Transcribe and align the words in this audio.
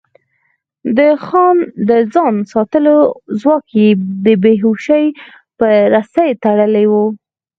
د 1.87 1.91
ځان 2.13 2.35
ساتلو 2.53 2.97
ځواک 3.39 3.65
يې 3.79 3.89
د 4.25 4.27
بې 4.43 4.53
هوشۍ 4.63 5.05
په 5.57 5.67
رسۍ 5.93 6.29
تړلی 6.43 6.85
و. 6.91 6.93